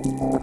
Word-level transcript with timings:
Thank 0.00 0.38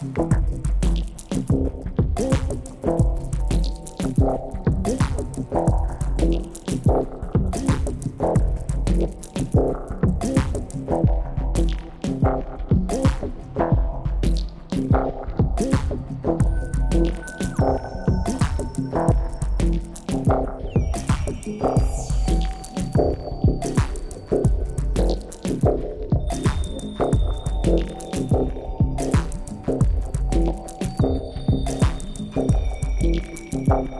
Thank 0.00 0.27
Thank 33.68 33.90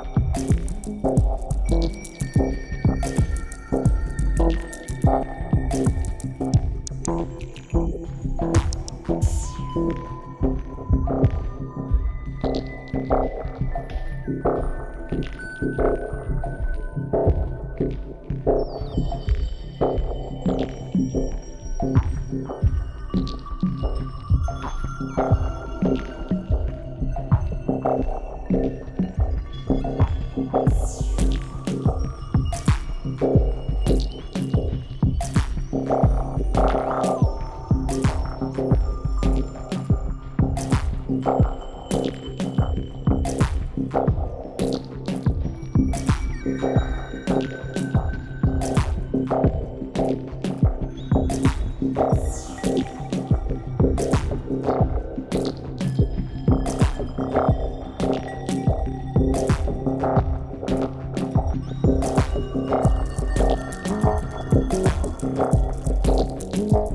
Thank 66.71 66.93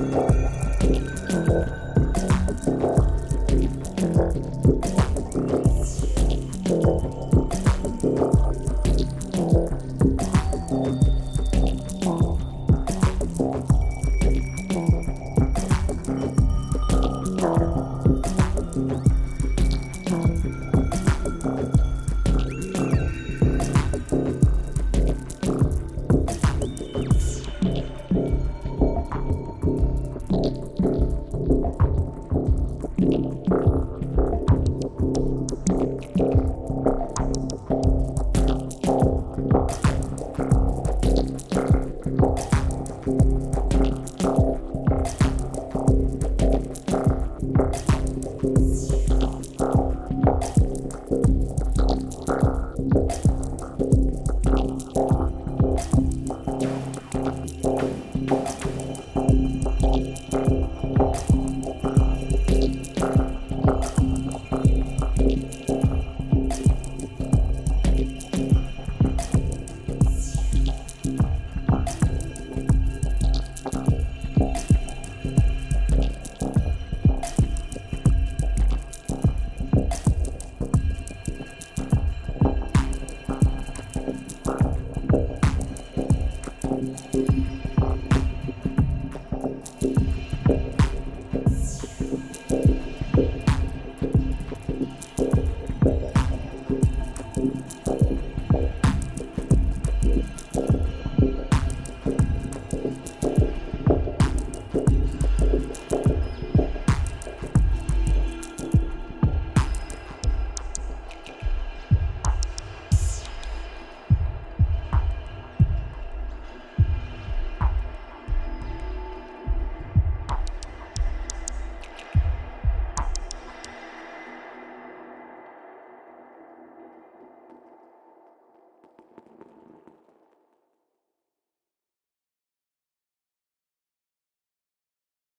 you. 0.00 0.45